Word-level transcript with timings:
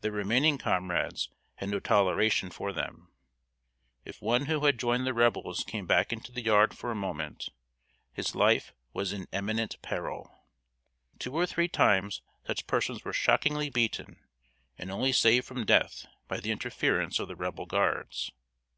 Their 0.00 0.12
remaining 0.12 0.56
comrades 0.56 1.28
had 1.56 1.68
no 1.68 1.78
toleration 1.78 2.48
for 2.48 2.72
them. 2.72 3.12
If 4.02 4.22
one 4.22 4.46
who 4.46 4.64
had 4.64 4.78
joined 4.78 5.06
the 5.06 5.12
Rebels 5.12 5.62
came 5.62 5.84
back 5.86 6.10
into 6.10 6.32
the 6.32 6.40
yard 6.40 6.72
for 6.74 6.90
a 6.90 6.94
moment, 6.96 7.50
his 8.10 8.34
life 8.34 8.72
was 8.94 9.12
in 9.12 9.26
imminent 9.30 9.76
peril. 9.82 10.46
Two 11.18 11.34
or 11.34 11.44
three 11.44 11.68
times 11.68 12.22
such 12.46 12.66
persons 12.66 13.04
were 13.04 13.12
shockingly 13.12 13.68
beaten, 13.68 14.18
and 14.78 14.90
only 14.90 15.12
saved 15.12 15.44
from 15.46 15.66
death 15.66 16.06
by 16.28 16.40
the 16.40 16.50
interference 16.50 17.18
of 17.18 17.28
the 17.28 17.36
Rebel 17.36 17.66
guards. 17.66 18.32